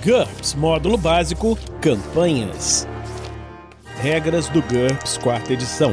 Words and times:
GURPS 0.00 0.54
Módulo 0.54 0.96
Básico 0.96 1.56
Campanhas. 1.80 2.86
Regras 4.00 4.48
do 4.48 4.62
GURPS 4.62 5.18
Quarta 5.18 5.52
Edição. 5.52 5.92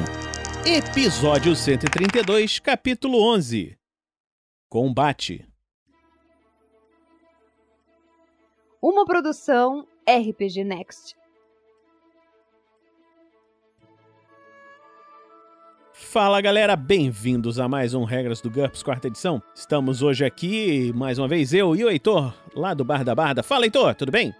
Episódio 0.65 1.55
132, 1.55 2.59
Capítulo 2.59 3.21
11 3.21 3.77
Combate. 4.69 5.45
Uma 8.81 9.05
produção 9.05 9.85
RPG 10.07 10.63
Next. 10.63 11.15
Fala 16.01 16.41
galera, 16.41 16.75
bem-vindos 16.75 17.59
a 17.59 17.67
mais 17.67 17.93
um 17.93 18.03
Regras 18.03 18.41
do 18.41 18.49
GURPS 18.49 18.81
quarta 18.81 19.07
edição. 19.07 19.43
Estamos 19.53 20.01
hoje 20.01 20.25
aqui, 20.25 20.91
mais 20.95 21.19
uma 21.19 21.27
vez, 21.27 21.53
eu 21.53 21.75
e 21.75 21.83
o 21.83 21.89
Heitor, 21.89 22.33
lá 22.55 22.73
do 22.73 22.83
Bar 22.83 23.03
da 23.03 23.13
Barda. 23.13 23.43
Fala 23.43 23.65
Heitor, 23.65 23.93
tudo 23.93 24.11
bem? 24.11 24.33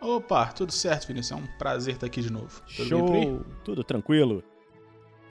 Opa, 0.00 0.46
tudo 0.46 0.72
certo, 0.72 1.06
Vinícius. 1.06 1.38
É 1.38 1.40
um 1.40 1.46
prazer 1.58 1.94
estar 1.94 2.06
aqui 2.06 2.22
de 2.22 2.32
novo. 2.32 2.60
Tudo 2.76 2.88
Show, 2.88 3.46
tudo 3.62 3.84
tranquilo. 3.84 4.42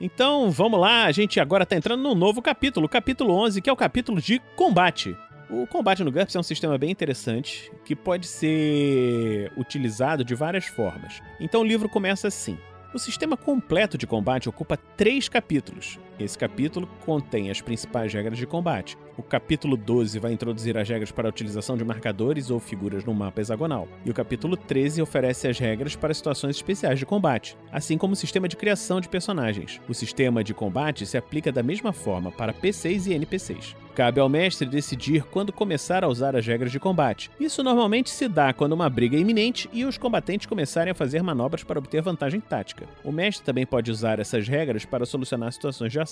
Então 0.00 0.50
vamos 0.50 0.80
lá, 0.80 1.04
a 1.04 1.12
gente 1.12 1.38
agora 1.38 1.64
está 1.64 1.76
entrando 1.76 2.02
num 2.02 2.14
novo 2.14 2.40
capítulo, 2.40 2.86
o 2.86 2.88
capítulo 2.88 3.34
11, 3.34 3.60
que 3.60 3.68
é 3.68 3.72
o 3.72 3.76
capítulo 3.76 4.18
de 4.18 4.40
combate. 4.56 5.14
O 5.50 5.66
combate 5.66 6.02
no 6.02 6.10
GURPS 6.10 6.36
é 6.36 6.40
um 6.40 6.44
sistema 6.44 6.78
bem 6.78 6.90
interessante 6.90 7.70
que 7.84 7.94
pode 7.94 8.26
ser 8.26 9.52
utilizado 9.58 10.24
de 10.24 10.34
várias 10.34 10.64
formas. 10.64 11.20
Então 11.38 11.60
o 11.60 11.64
livro 11.64 11.90
começa 11.90 12.28
assim. 12.28 12.56
O 12.94 12.98
sistema 12.98 13.38
completo 13.38 13.96
de 13.96 14.06
combate 14.06 14.50
ocupa 14.50 14.76
três 14.76 15.26
capítulos. 15.26 15.98
Esse 16.22 16.38
capítulo 16.38 16.88
contém 17.04 17.50
as 17.50 17.60
principais 17.60 18.12
regras 18.12 18.38
de 18.38 18.46
combate. 18.46 18.96
O 19.16 19.22
capítulo 19.22 19.76
12 19.76 20.18
vai 20.18 20.32
introduzir 20.32 20.78
as 20.78 20.88
regras 20.88 21.10
para 21.10 21.28
a 21.28 21.30
utilização 21.30 21.76
de 21.76 21.84
marcadores 21.84 22.48
ou 22.48 22.60
figuras 22.60 23.04
no 23.04 23.12
mapa 23.12 23.40
hexagonal. 23.40 23.88
E 24.04 24.10
o 24.10 24.14
capítulo 24.14 24.56
13 24.56 25.02
oferece 25.02 25.48
as 25.48 25.58
regras 25.58 25.96
para 25.96 26.14
situações 26.14 26.56
especiais 26.56 26.98
de 26.98 27.04
combate, 27.04 27.56
assim 27.70 27.98
como 27.98 28.12
o 28.12 28.16
sistema 28.16 28.48
de 28.48 28.56
criação 28.56 29.00
de 29.00 29.08
personagens. 29.08 29.80
O 29.88 29.94
sistema 29.94 30.44
de 30.44 30.54
combate 30.54 31.04
se 31.04 31.16
aplica 31.16 31.50
da 31.50 31.62
mesma 31.62 31.92
forma 31.92 32.30
para 32.30 32.52
PCs 32.52 33.06
e 33.06 33.14
NPCs. 33.14 33.74
Cabe 33.94 34.20
ao 34.20 34.28
mestre 34.28 34.66
decidir 34.66 35.22
quando 35.24 35.52
começar 35.52 36.02
a 36.02 36.08
usar 36.08 36.34
as 36.34 36.46
regras 36.46 36.72
de 36.72 36.80
combate. 36.80 37.30
Isso 37.38 37.62
normalmente 37.62 38.08
se 38.08 38.26
dá 38.26 38.50
quando 38.54 38.72
uma 38.72 38.88
briga 38.88 39.18
é 39.18 39.20
iminente 39.20 39.68
e 39.70 39.84
os 39.84 39.98
combatentes 39.98 40.46
começarem 40.46 40.92
a 40.92 40.94
fazer 40.94 41.22
manobras 41.22 41.62
para 41.62 41.78
obter 41.78 42.00
vantagem 42.00 42.40
tática. 42.40 42.86
O 43.04 43.12
mestre 43.12 43.44
também 43.44 43.66
pode 43.66 43.90
usar 43.90 44.18
essas 44.18 44.48
regras 44.48 44.86
para 44.86 45.04
solucionar 45.04 45.52
situações 45.52 45.92
de 45.92 46.00
ação, 46.00 46.11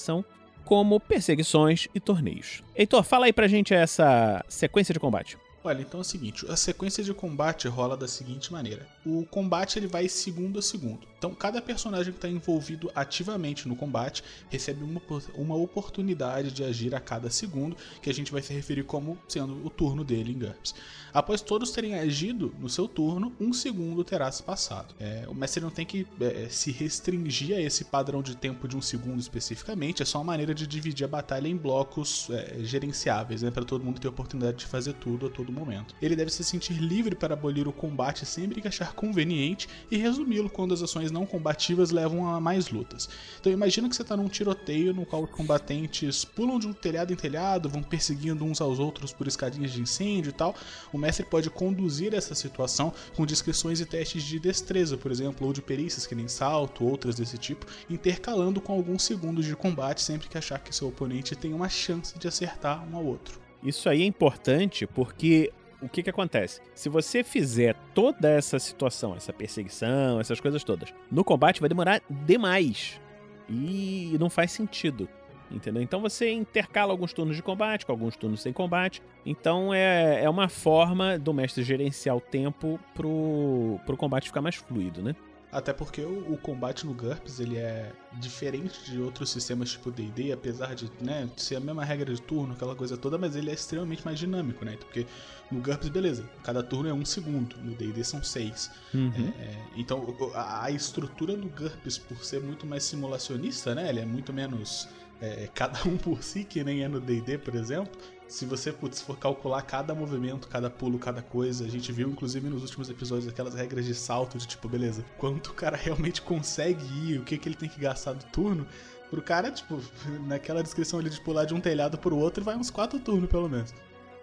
como 0.64 1.00
perseguições 1.00 1.88
e 1.94 2.00
torneios. 2.00 2.62
Heitor, 2.76 3.02
fala 3.02 3.26
aí 3.26 3.32
pra 3.32 3.48
gente 3.48 3.74
essa 3.74 4.44
sequência 4.48 4.92
de 4.92 5.00
combate. 5.00 5.36
Olha, 5.62 5.82
então 5.82 5.98
é 5.98 6.02
o 6.02 6.04
seguinte, 6.04 6.46
a 6.48 6.56
sequência 6.56 7.04
de 7.04 7.12
combate 7.12 7.68
rola 7.68 7.96
da 7.96 8.08
seguinte 8.08 8.52
maneira. 8.52 8.86
O 9.04 9.26
combate 9.26 9.78
ele 9.78 9.86
vai 9.86 10.08
segundo 10.08 10.58
a 10.58 10.62
segundo. 10.62 11.06
Então, 11.20 11.34
cada 11.34 11.60
personagem 11.60 12.14
que 12.14 12.16
está 12.16 12.30
envolvido 12.30 12.90
ativamente 12.94 13.68
no 13.68 13.76
combate 13.76 14.24
recebe 14.48 14.82
uma, 14.82 15.02
uma 15.34 15.54
oportunidade 15.54 16.50
de 16.50 16.64
agir 16.64 16.94
a 16.94 16.98
cada 16.98 17.28
segundo, 17.28 17.76
que 18.00 18.08
a 18.08 18.14
gente 18.14 18.32
vai 18.32 18.40
se 18.40 18.54
referir 18.54 18.84
como 18.84 19.18
sendo 19.28 19.62
o 19.62 19.68
turno 19.68 20.02
dele 20.02 20.32
em 20.32 20.38
GURPS. 20.38 20.74
Após 21.12 21.42
todos 21.42 21.72
terem 21.72 21.94
agido 21.96 22.54
no 22.58 22.70
seu 22.70 22.88
turno, 22.88 23.34
um 23.38 23.52
segundo 23.52 24.02
terá 24.02 24.32
se 24.32 24.42
passado. 24.42 24.94
É, 24.98 25.26
o 25.28 25.34
mestre 25.34 25.62
não 25.62 25.70
tem 25.70 25.84
que 25.84 26.06
é, 26.20 26.48
se 26.48 26.70
restringir 26.70 27.54
a 27.54 27.60
esse 27.60 27.84
padrão 27.84 28.22
de 28.22 28.34
tempo 28.34 28.66
de 28.66 28.74
um 28.74 28.80
segundo 28.80 29.20
especificamente, 29.20 30.02
é 30.02 30.06
só 30.06 30.18
uma 30.18 30.24
maneira 30.24 30.54
de 30.54 30.66
dividir 30.66 31.04
a 31.04 31.08
batalha 31.08 31.48
em 31.48 31.56
blocos 31.56 32.30
é, 32.30 32.60
gerenciáveis, 32.62 33.42
né, 33.42 33.50
para 33.50 33.64
todo 33.64 33.84
mundo 33.84 34.00
ter 34.00 34.06
a 34.06 34.10
oportunidade 34.10 34.58
de 34.58 34.66
fazer 34.66 34.94
tudo 34.94 35.26
a 35.26 35.30
todo 35.30 35.52
momento. 35.52 35.94
Ele 36.00 36.16
deve 36.16 36.30
se 36.30 36.42
sentir 36.42 36.74
livre 36.74 37.14
para 37.14 37.34
abolir 37.34 37.68
o 37.68 37.72
combate 37.72 38.24
sempre 38.24 38.62
que 38.62 38.68
achar 38.68 38.94
conveniente 38.94 39.68
e 39.90 39.98
resumi-lo 39.98 40.48
quando 40.48 40.72
as 40.72 40.82
ações 40.82 41.09
não 41.10 41.26
combativas 41.26 41.90
levam 41.90 42.28
a 42.28 42.40
mais 42.40 42.70
lutas. 42.70 43.08
Então 43.40 43.52
imagina 43.52 43.88
que 43.88 43.96
você 43.96 44.02
está 44.02 44.16
num 44.16 44.28
tiroteio 44.28 44.94
no 44.94 45.04
qual 45.06 45.24
os 45.24 45.30
combatentes 45.30 46.24
pulam 46.24 46.58
de 46.58 46.66
um 46.66 46.72
telhado 46.72 47.12
em 47.12 47.16
telhado, 47.16 47.68
vão 47.68 47.82
perseguindo 47.82 48.44
uns 48.44 48.60
aos 48.60 48.78
outros 48.78 49.12
por 49.12 49.26
escadinhas 49.26 49.72
de 49.72 49.80
incêndio 49.80 50.30
e 50.30 50.32
tal. 50.32 50.54
O 50.92 50.98
mestre 50.98 51.24
pode 51.24 51.50
conduzir 51.50 52.14
essa 52.14 52.34
situação 52.34 52.92
com 53.16 53.26
descrições 53.26 53.80
e 53.80 53.86
testes 53.86 54.22
de 54.22 54.38
destreza, 54.38 54.96
por 54.96 55.10
exemplo, 55.10 55.46
ou 55.46 55.52
de 55.52 55.62
perícias 55.62 56.06
que 56.06 56.14
nem 56.14 56.28
salto, 56.28 56.84
outras 56.84 57.16
desse 57.16 57.38
tipo, 57.38 57.66
intercalando 57.88 58.60
com 58.60 58.72
alguns 58.72 59.02
segundos 59.02 59.44
de 59.44 59.56
combate 59.56 60.02
sempre 60.02 60.28
que 60.28 60.38
achar 60.38 60.58
que 60.58 60.74
seu 60.74 60.88
oponente 60.88 61.36
tem 61.36 61.52
uma 61.52 61.68
chance 61.68 62.18
de 62.18 62.28
acertar 62.28 62.86
um 62.88 62.96
ao 62.96 63.04
outro. 63.04 63.40
Isso 63.62 63.88
aí 63.88 64.02
é 64.02 64.06
importante 64.06 64.86
porque 64.86 65.52
o 65.82 65.88
que, 65.88 66.02
que 66.02 66.10
acontece? 66.10 66.60
Se 66.74 66.88
você 66.88 67.24
fizer 67.24 67.74
toda 67.94 68.28
essa 68.28 68.58
situação, 68.58 69.14
essa 69.16 69.32
perseguição, 69.32 70.20
essas 70.20 70.40
coisas 70.40 70.62
todas, 70.62 70.92
no 71.10 71.24
combate 71.24 71.60
vai 71.60 71.68
demorar 71.68 72.02
demais. 72.08 73.00
E 73.48 74.16
não 74.20 74.30
faz 74.30 74.52
sentido. 74.52 75.08
Entendeu? 75.50 75.82
Então 75.82 76.00
você 76.00 76.30
intercala 76.30 76.92
alguns 76.92 77.12
turnos 77.12 77.34
de 77.34 77.42
combate 77.42 77.84
com 77.84 77.90
alguns 77.90 78.16
turnos 78.16 78.40
sem 78.40 78.52
combate. 78.52 79.02
Então 79.26 79.74
é, 79.74 80.22
é 80.22 80.30
uma 80.30 80.48
forma 80.48 81.18
do 81.18 81.34
mestre 81.34 81.64
gerenciar 81.64 82.16
o 82.16 82.20
tempo 82.20 82.78
pro, 82.94 83.80
pro 83.84 83.96
combate 83.96 84.28
ficar 84.28 84.40
mais 84.40 84.54
fluido, 84.54 85.02
né? 85.02 85.16
Até 85.52 85.72
porque 85.72 86.02
o, 86.02 86.32
o, 86.32 86.38
combate 86.38 86.86
no 86.86 86.94
GURPS 86.94 87.40
ele 87.40 87.56
é 87.56 87.92
diferente 88.20 88.88
de 88.88 89.00
outros 89.00 89.30
sistemas 89.30 89.70
tipo 89.70 89.90
D&D, 89.90 90.30
apesar 90.30 90.76
de 90.76 90.90
né, 91.00 91.28
ser 91.36 91.56
a 91.56 91.60
mesma 91.60 91.84
regra 91.84 92.14
de 92.14 92.22
turno, 92.22 92.54
aquela 92.54 92.76
coisa 92.76 92.96
toda, 92.96 93.18
mas 93.18 93.34
ele 93.34 93.50
é 93.50 93.54
extremamente 93.54 94.04
mais 94.04 94.18
dinâmico, 94.18 94.64
né? 94.64 94.76
Porque 94.76 95.06
no 95.50 95.60
GURPS, 95.60 95.88
beleza, 95.88 96.24
cada 96.44 96.62
turno 96.62 96.88
é 96.88 96.94
um 96.94 97.04
segundo, 97.04 97.56
no 97.56 97.74
D&D 97.74 98.04
são 98.04 98.22
seis. 98.22 98.70
Uhum. 98.94 99.32
É, 99.38 99.42
é, 99.42 99.66
então 99.76 100.14
a, 100.34 100.66
a, 100.66 100.70
estrutura 100.70 101.36
do 101.36 101.48
GURPS, 101.48 101.98
por 101.98 102.24
ser 102.24 102.40
muito 102.40 102.64
mais 102.64 102.84
simulacionista, 102.84 103.74
né? 103.74 103.88
Ele 103.88 104.00
é 104.00 104.06
muito 104.06 104.32
menos 104.32 104.88
é, 105.20 105.48
cada 105.54 105.82
um 105.88 105.96
por 105.96 106.22
si, 106.22 106.44
que 106.44 106.62
nem 106.64 106.82
é 106.82 106.88
no 106.88 107.00
D&D, 107.00 107.38
por 107.38 107.54
exemplo 107.54 107.92
se 108.30 108.46
você 108.46 108.72
putz, 108.72 109.02
for 109.02 109.18
calcular 109.18 109.60
cada 109.62 109.92
movimento, 109.92 110.46
cada 110.46 110.70
pulo, 110.70 111.00
cada 111.00 111.20
coisa, 111.20 111.64
a 111.64 111.68
gente 111.68 111.90
viu 111.90 112.08
inclusive 112.08 112.48
nos 112.48 112.62
últimos 112.62 112.88
episódios 112.88 113.26
aquelas 113.26 113.54
regras 113.54 113.84
de 113.84 113.92
salto 113.92 114.38
de 114.38 114.46
tipo, 114.46 114.68
beleza, 114.68 115.04
quanto 115.18 115.48
o 115.48 115.54
cara 115.54 115.76
realmente 115.82 116.22
consegue 116.22 116.84
ir, 117.04 117.18
o 117.18 117.24
que, 117.24 117.36
que 117.36 117.48
ele 117.48 117.56
tem 117.56 117.68
que 117.68 117.80
gastar 117.80 118.12
do 118.12 118.24
turno, 118.26 118.66
pro 119.10 119.20
cara, 119.20 119.50
tipo, 119.50 119.80
naquela 120.28 120.62
descrição 120.62 121.00
ali 121.00 121.10
de 121.10 121.20
pular 121.20 121.44
de 121.44 121.54
um 121.54 121.60
telhado 121.60 121.98
pro 121.98 122.16
outro, 122.16 122.44
vai 122.44 122.54
uns 122.54 122.70
quatro 122.70 123.00
turnos 123.00 123.28
pelo 123.28 123.48
menos. 123.48 123.74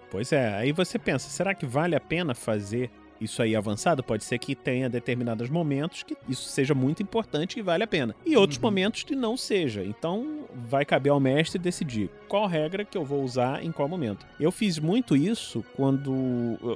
Pois 0.09 0.31
é, 0.31 0.55
aí 0.55 0.71
você 0.71 0.97
pensa, 0.97 1.29
será 1.29 1.53
que 1.53 1.65
vale 1.65 1.93
a 1.93 1.99
pena 1.99 2.33
fazer 2.33 2.89
isso 3.19 3.41
aí 3.41 3.55
avançado, 3.55 4.03
pode 4.03 4.23
ser 4.23 4.37
que 4.37 4.55
tenha 4.55 4.89
determinados 4.89 5.49
momentos 5.49 6.03
que 6.03 6.15
isso 6.27 6.49
seja 6.49 6.73
muito 6.73 7.01
importante 7.01 7.59
e 7.59 7.61
vale 7.61 7.83
a 7.83 7.87
pena. 7.87 8.15
E 8.25 8.35
outros 8.35 8.57
uhum. 8.57 8.65
momentos 8.65 9.03
que 9.03 9.15
não 9.15 9.35
seja. 9.35 9.83
Então 9.83 10.45
vai 10.69 10.85
caber 10.85 11.11
ao 11.11 11.19
mestre 11.19 11.59
decidir 11.59 12.09
qual 12.27 12.47
regra 12.47 12.83
que 12.83 12.97
eu 12.97 13.05
vou 13.05 13.23
usar 13.23 13.63
em 13.63 13.71
qual 13.71 13.87
momento. 13.87 14.25
Eu 14.39 14.51
fiz 14.51 14.79
muito 14.79 15.15
isso 15.15 15.63
quando 15.75 16.13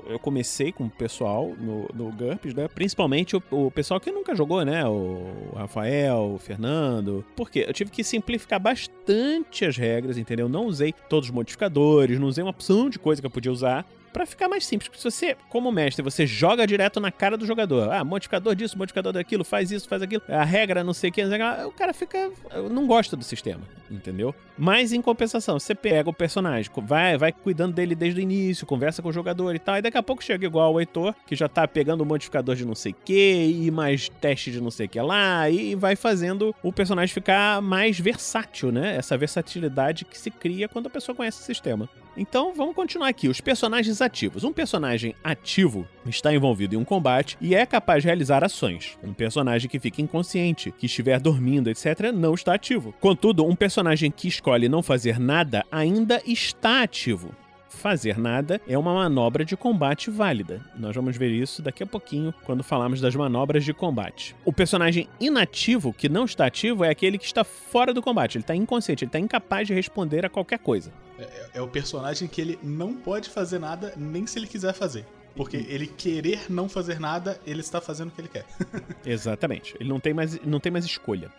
eu 0.08 0.20
comecei 0.20 0.72
com 0.72 0.86
o 0.86 0.90
pessoal 0.90 1.54
no, 1.60 1.90
no 1.94 2.12
GURPS, 2.12 2.54
né? 2.54 2.68
Principalmente 2.68 3.36
o, 3.36 3.44
o 3.52 3.72
pessoal 3.72 4.00
que 4.00 4.12
nunca 4.12 4.36
jogou, 4.36 4.64
né? 4.64 4.86
O 4.86 5.54
Rafael, 5.56 6.34
o 6.36 6.38
Fernando. 6.38 7.26
Porque 7.36 7.66
eu 7.68 7.74
tive 7.74 7.92
que 7.92 8.04
simplificar 8.04 8.60
bastante 8.60 9.66
as 9.66 9.78
regras, 9.78 10.18
entendeu? 10.18 10.48
Não 10.48 10.66
usei 10.66 10.94
todos 11.10 11.30
os 11.30 11.36
modificadores, 11.36 12.20
não 12.20 12.28
usei 12.28 12.44
uma 12.44 12.52
opção 12.52 12.90
de 12.90 13.00
coisa 13.00 13.22
que 13.22 13.26
eu 13.26 13.32
podia 13.32 13.52
usar 13.52 13.86
para 14.12 14.26
ficar 14.26 14.48
mais 14.48 14.66
simples. 14.66 14.88
Porque 14.88 15.02
se 15.02 15.10
você, 15.10 15.38
como 15.50 15.72
mestre, 15.72 16.04
você 16.04 16.26
joga 16.26 16.68
direto 16.68 17.00
na 17.00 17.12
cara 17.12 17.38
do 17.38 17.46
jogador, 17.46 17.92
ah, 17.92 18.04
modificador 18.04 18.56
disso, 18.56 18.78
modificador 18.78 19.14
daquilo, 19.14 19.44
faz 19.44 19.72
isso, 19.72 19.88
faz 19.88 20.02
aquilo, 20.02 20.22
a 20.28 20.44
regra 20.44 20.84
não 20.84 20.94
sei 20.94 21.10
o 21.10 21.14
que, 21.14 21.24
o 21.24 21.72
cara 21.72 21.94
fica. 21.94 22.32
não 22.70 22.86
gosta 22.88 23.16
do 23.16 23.24
sistema, 23.24 23.62
entendeu? 23.90 24.34
Mas 24.58 24.94
em 24.94 25.02
compensação, 25.02 25.60
você 25.60 25.74
pega 25.74 26.10
o 26.10 26.14
personagem, 26.14 26.72
vai, 26.84 27.18
vai 27.18 27.32
cuidando 27.32 27.74
dele 27.74 27.96
desde 27.96 28.20
o 28.20 28.24
início, 28.24 28.68
conversa 28.68 29.02
com 29.02 29.10
o 29.10 29.14
jogador 29.14 29.56
e 29.56 29.60
tal, 29.60 29.78
e 29.78 29.82
daqui 29.82 29.98
a 29.98 30.04
pouco 30.04 30.24
chega 30.24 30.46
igual 30.46 30.74
o 30.74 30.80
Heitor, 30.80 31.16
que 31.26 31.36
já 31.36 31.48
tá 31.48 31.68
pegando 31.68 32.02
o 32.02 32.06
modificador 32.06 32.56
de 32.56 32.66
não 32.66 32.76
sei 32.76 32.92
o 32.92 32.96
que, 33.04 33.64
e 33.66 33.72
mais 33.72 34.10
teste 34.10 34.52
de 34.52 34.62
não 34.62 34.72
sei 34.72 34.86
o 34.86 34.90
que 34.90 35.02
lá, 35.02 35.50
e 35.50 35.76
vai 35.76 35.96
fazendo 35.96 36.54
o 36.62 36.72
personagem 36.72 37.14
ficar 37.14 37.62
mais 37.62 38.00
versátil, 38.00 38.72
né? 38.72 38.96
Essa 38.96 39.18
versatilidade 39.18 40.06
que 40.06 40.18
se 40.18 40.30
cria 40.30 40.68
quando 40.68 40.88
a 40.88 40.90
pessoa 40.90 41.16
conhece 41.16 41.42
o 41.42 41.44
sistema. 41.44 41.90
Então 42.16 42.54
vamos 42.54 42.76
continuar 42.76 43.08
aqui. 43.08 43.28
Os 43.28 43.42
personagens 43.42 44.02
ativos. 44.02 44.44
Um 44.44 44.52
personagem 44.52 45.16
ativo 45.24 45.88
está 46.06 46.34
envolvido 46.34 46.76
em 46.76 46.78
um 46.78 46.86
combate 46.86 47.38
e 47.40 47.56
é 47.56 47.66
capaz 47.66 48.04
de 48.04 48.08
realizar 48.08 48.44
ações. 48.44 48.98
Um 49.04 49.14
personagem 49.14 49.70
que 49.70 49.80
fica 49.80 50.02
inconsciente, 50.02 50.72
que 50.72 50.86
estiver 50.86 51.20
dormindo, 51.20 51.70
etc., 51.70 52.12
não 52.14 52.34
está 52.34 52.54
ativo. 52.54 52.94
Contudo, 53.00 53.46
um 53.46 53.56
personagem 53.56 54.12
que 54.12 54.28
escolhe 54.28 54.68
não 54.68 54.84
fazer 54.84 55.20
nada 55.20 55.66
ainda 55.72 56.22
está 56.26 56.82
ativo 56.84 57.34
fazer 57.72 58.18
nada 58.18 58.62
é 58.68 58.78
uma 58.78 58.94
manobra 58.94 59.44
de 59.44 59.56
combate 59.58 60.12
válida. 60.12 60.62
Nós 60.76 60.96
vamos 60.96 61.18
ver 61.18 61.32
isso 61.32 61.62
daqui 61.62 61.84
a 61.84 61.88
pouquinho 61.88 62.34
quando 62.44 62.64
falarmos 62.64 63.02
das 63.02 63.16
manobras 63.16 63.64
de 63.64 63.74
combate. 63.74 64.36
O 64.46 64.54
personagem 64.54 65.08
inativo, 65.20 65.94
que 65.94 66.10
não 66.10 66.26
está 66.26 66.46
ativo, 66.46 66.84
é 66.84 66.90
aquele 66.90 67.18
que 67.18 67.26
está 67.26 67.44
fora 67.44 67.94
do 67.94 68.02
combate. 68.02 68.38
Ele 68.38 68.44
está 68.44 68.56
inconsciente, 68.56 69.04
ele 69.04 69.10
está 69.10 69.20
incapaz 69.20 69.68
de 69.68 69.74
responder 69.74 70.26
a 70.26 70.30
qualquer 70.30 70.60
coisa. 70.60 70.92
É, 71.18 71.50
é, 71.56 71.62
o 71.62 71.68
personagem 71.68 72.28
que 72.28 72.42
ele 72.42 72.60
não 72.62 72.94
pode 72.94 73.30
fazer 73.30 73.60
nada 73.60 73.94
nem 73.96 74.28
se 74.28 74.38
ele 74.38 74.48
quiser 74.48 74.74
fazer. 74.74 75.06
Porque 75.36 75.56
ele 75.56 75.88
querer 75.88 76.42
não 76.50 76.68
fazer 76.68 77.00
nada, 77.00 77.40
ele 77.48 77.62
está 77.62 77.80
fazendo 77.80 78.10
o 78.10 78.12
que 78.12 78.22
ele 78.22 78.28
quer. 78.28 78.46
Exatamente. 79.06 79.76
Ele 79.80 79.88
não 79.88 80.00
tem 80.00 80.14
mais, 80.14 80.40
não 80.46 80.60
tem 80.60 80.72
mais 80.72 80.84
escolha. 80.84 81.32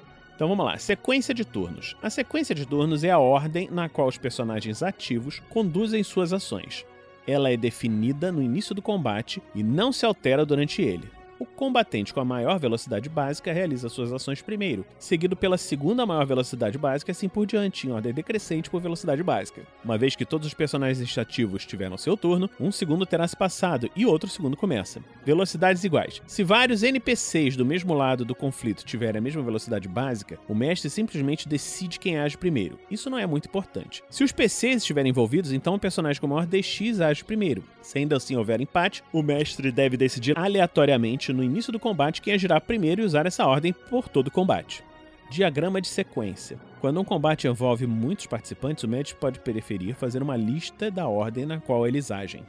Então 0.43 0.49
vamos 0.49 0.67
lá, 0.67 0.77
sequência 0.77 1.33
de 1.33 1.45
turnos. 1.45 1.97
A 2.03 2.11
sequência 2.11 2.53
de 2.53 2.67
turnos 2.67 3.05
é 3.05 3.11
a 3.13 3.19
ordem 3.21 3.69
na 3.71 3.89
qual 3.89 4.09
os 4.09 4.19
personagens 4.19 4.83
ativos 4.83 5.41
conduzem 5.49 6.03
suas 6.03 6.33
ações. 6.33 6.85
Ela 7.25 7.53
é 7.53 7.57
definida 7.57 8.33
no 8.33 8.43
início 8.43 8.75
do 8.75 8.83
combate 8.83 9.41
e 9.55 9.63
não 9.63 9.93
se 9.93 10.05
altera 10.05 10.45
durante 10.45 10.83
ele. 10.83 11.09
O 11.43 11.45
combatente 11.45 12.15
com 12.15 12.21
a 12.21 12.25
maior 12.25 12.57
velocidade 12.57 13.09
básica 13.09 13.53
realiza 13.53 13.89
suas 13.89 14.13
ações 14.13 14.41
primeiro, 14.41 14.87
seguido 14.97 15.35
pela 15.35 15.59
segunda 15.59 16.07
maior 16.07 16.25
velocidade 16.25 16.79
básica 16.79 17.11
e 17.11 17.13
assim 17.13 17.29
por 17.29 17.45
diante, 17.47 17.89
em 17.89 17.91
ordem 17.91 18.15
decrescente 18.15 18.71
por 18.71 18.81
velocidade 18.81 19.25
básica. 19.25 19.63
Uma 19.85 19.99
vez 19.99 20.15
que 20.15 20.25
todos 20.25 20.47
os 20.47 20.55
personagens 20.55 21.19
ativos 21.19 21.67
tiveram 21.67 21.99
seu 21.99 22.17
turno, 22.17 22.49
um 22.61 22.71
segundo 22.71 23.05
terá 23.05 23.27
se 23.27 23.37
passado 23.37 23.91
e 23.97 24.07
outro 24.07 24.31
segundo 24.31 24.57
começa. 24.57 25.03
Velocidades 25.27 25.83
iguais. 25.83 26.23
Se 26.29 26.45
vários 26.45 26.85
NPCs 26.85 27.57
do 27.57 27.67
mesmo 27.67 27.93
lado 27.93 28.25
do 28.25 28.37
conflito 28.37 28.85
tiverem 28.85 29.19
a 29.19 29.23
mesma 29.23 29.43
velocidade 29.43 29.89
básica, 29.89 30.39
o 30.49 30.55
mestre 30.55 30.89
simplesmente 30.91 31.49
decide 31.49 31.99
quem 31.99 32.19
age 32.19 32.39
primeiro. 32.39 32.79
Isso 32.89 33.11
não 33.11 33.19
é 33.19 33.27
muito 33.27 33.49
importante. 33.49 34.01
Se 34.09 34.23
os 34.23 34.31
PCs 34.31 34.77
estiverem 34.77 35.11
envolvidos, 35.11 35.51
então 35.51 35.75
o 35.75 35.81
personagem 35.81 36.21
com 36.21 36.29
maior 36.29 36.47
DX 36.47 37.01
age 37.01 37.25
primeiro. 37.25 37.65
Se 37.81 37.99
ainda 37.99 38.17
assim 38.17 38.37
houver 38.37 38.61
empate, 38.61 39.03
o 39.13 39.25
mestre 39.25 39.73
deve 39.73 39.97
decidir 39.97 40.39
aleatoriamente 40.39 41.32
no 41.33 41.43
início 41.43 41.73
do 41.73 41.79
combate 41.79 42.23
quem 42.23 42.35
agirá 42.35 42.61
primeiro 42.61 43.03
e 43.03 43.05
usar 43.05 43.27
essa 43.27 43.47
ordem 43.47 43.73
por 43.73 44.09
todo 44.09 44.29
o 44.29 44.31
combate. 44.31 44.85
Diagrama 45.31 45.81
de 45.81 45.89
sequência. 45.89 46.59
Quando 46.81 47.01
um 47.01 47.05
combate 47.05 47.47
envolve 47.47 47.87
muitos 47.87 48.27
participantes, 48.27 48.85
o 48.85 48.89
mestre 48.89 49.17
pode 49.17 49.39
preferir 49.41 49.95
fazer 49.95 50.23
uma 50.23 50.37
lista 50.37 50.91
da 50.91 51.09
ordem 51.09 51.47
na 51.47 51.61
qual 51.61 51.87
eles 51.87 52.11
agem. 52.11 52.45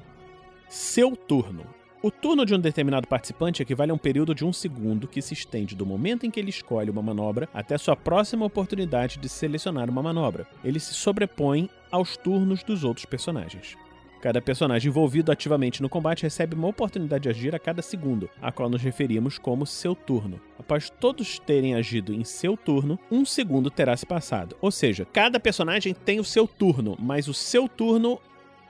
Seu 0.68 1.15
turno. 1.15 1.65
O 2.01 2.12
turno 2.12 2.45
de 2.45 2.53
um 2.53 2.59
determinado 2.59 3.07
participante 3.07 3.62
equivale 3.62 3.91
a 3.91 3.94
um 3.94 3.97
período 3.97 4.35
de 4.35 4.44
um 4.44 4.51
segundo 4.51 5.07
que 5.07 5.21
se 5.21 5.33
estende 5.33 5.74
do 5.74 5.85
momento 5.85 6.25
em 6.25 6.30
que 6.30 6.38
ele 6.38 6.50
escolhe 6.50 6.89
uma 6.89 7.01
manobra 7.01 7.47
até 7.53 7.77
sua 7.77 7.95
próxima 7.95 8.45
oportunidade 8.45 9.18
de 9.18 9.30
selecionar 9.30 9.89
uma 9.89 10.03
manobra. 10.03 10.45
Ele 10.65 10.81
se 10.81 10.94
sobrepõe 10.94 11.69
aos 11.89 12.18
turnos 12.18 12.62
dos 12.62 12.83
outros 12.83 13.06
personagens. 13.06 13.77
Cada 14.23 14.41
personagem 14.41 14.87
envolvido 14.87 15.33
ativamente 15.33 15.81
no 15.81 15.89
combate 15.89 16.23
recebe 16.23 16.55
uma 16.55 16.69
oportunidade 16.69 17.23
de 17.23 17.29
agir 17.29 17.53
a 17.53 17.59
cada 17.59 17.81
segundo, 17.81 18.29
a 18.41 18.53
qual 18.53 18.69
nos 18.69 18.81
referimos 18.81 19.37
como 19.37 19.65
seu 19.65 19.93
turno. 19.93 20.39
Após 20.57 20.89
todos 20.89 21.39
terem 21.39 21.75
agido 21.75 22.13
em 22.13 22.23
seu 22.23 22.55
turno, 22.55 22.97
um 23.11 23.25
segundo 23.25 23.69
terá 23.69 23.97
se 23.97 24.05
passado. 24.05 24.55
Ou 24.61 24.71
seja, 24.71 25.03
cada 25.03 25.41
personagem 25.41 25.93
tem 25.93 26.21
o 26.21 26.23
seu 26.23 26.47
turno, 26.47 26.95
mas 26.97 27.27
o 27.27 27.33
seu 27.33 27.67
turno 27.67 28.17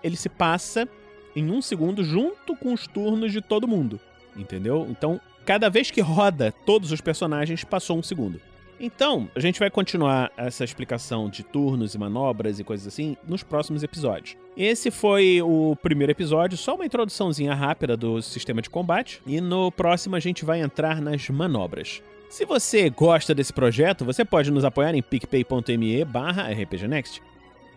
ele 0.04 0.16
se 0.16 0.28
passa 0.28 0.90
em 1.36 1.52
um 1.52 1.62
segundo 1.62 2.04
junto 2.04 2.56
com 2.56 2.74
os 2.74 2.88
turnos 2.88 3.32
de 3.32 3.40
todo 3.40 3.68
mundo. 3.68 4.00
Entendeu? 4.36 4.88
Então, 4.90 5.22
cada 5.46 5.70
vez 5.70 5.92
que 5.92 6.02
roda 6.02 6.52
todos 6.66 6.92
os 6.92 7.00
personagens, 7.00 7.64
passou 7.64 7.96
um 7.96 8.02
segundo. 8.02 8.42
Então, 8.80 9.30
a 9.36 9.40
gente 9.40 9.60
vai 9.60 9.70
continuar 9.70 10.32
essa 10.36 10.64
explicação 10.64 11.30
de 11.30 11.44
turnos 11.44 11.96
e 11.96 11.98
manobras 11.98 12.60
e 12.60 12.64
coisas 12.64 12.88
assim 12.88 13.16
nos 13.28 13.44
próximos 13.44 13.84
episódios. 13.84 14.36
Esse 14.56 14.92
foi 14.92 15.42
o 15.42 15.76
primeiro 15.82 16.12
episódio, 16.12 16.58
só 16.58 16.76
uma 16.76 16.86
introduçãozinha 16.86 17.54
rápida 17.54 17.98
do 17.98 18.22
sistema 18.22 18.62
de 18.62 18.70
combate, 18.70 19.22
e 19.26 19.42
no 19.42 19.72
próximo 19.72 20.16
a 20.16 20.20
gente 20.20 20.46
vai 20.46 20.62
entrar 20.62 21.02
nas 21.02 21.28
manobras. 21.30 22.04
Se 22.30 22.46
você 22.46 22.90
gosta 22.90 23.34
desse 23.34 23.54
projeto, 23.54 24.04
você 24.04 24.26
pode 24.26 24.52
nos 24.52 24.66
apoiar 24.66 24.96
em 24.96 25.02
picpay.me 25.02 26.04
barra 26.06 26.50
rpgnext 26.50 27.22